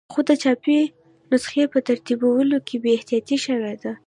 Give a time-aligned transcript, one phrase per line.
[0.11, 0.79] خو د چاپي
[1.31, 3.91] نسخې په ترتیبولو کې بې احتیاطي شوې ده.